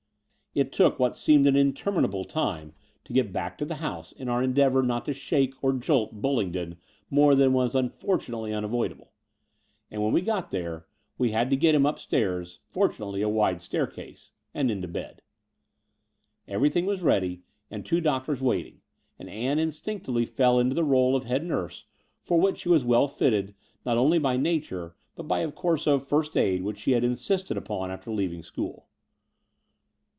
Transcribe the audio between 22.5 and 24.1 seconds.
she was well fitted not